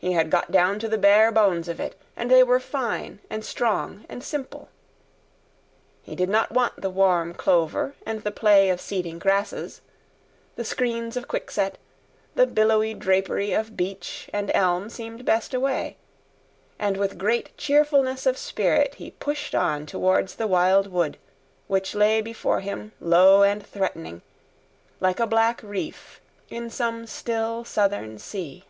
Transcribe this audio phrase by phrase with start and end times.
[0.00, 3.44] He had got down to the bare bones of it, and they were fine and
[3.44, 4.68] strong and simple.
[6.04, 9.80] He did not want the warm clover and the play of seeding grasses;
[10.54, 11.78] the screens of quickset,
[12.36, 15.96] the billowy drapery of beech and elm seemed best away;
[16.78, 21.18] and with great cheerfulness of spirit he pushed on towards the Wild Wood,
[21.66, 24.22] which lay before him low and threatening,
[25.00, 26.20] like a black reef
[26.50, 28.64] in some still southern sea.